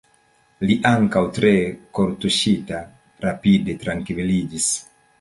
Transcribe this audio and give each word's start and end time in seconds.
Li, 0.69 0.77
ankaŭ 0.91 1.23
tre 1.35 1.51
kortuŝita, 1.99 2.83
rapide 3.29 3.81
trankviliĝis. 3.87 4.77